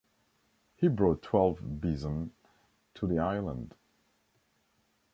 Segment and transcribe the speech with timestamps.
[0.77, 2.31] He brought twelve bison
[2.95, 3.75] to the island.